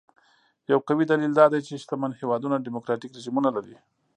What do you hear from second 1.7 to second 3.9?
شتمن هېوادونه ډیموکراټیک رژیمونه لري.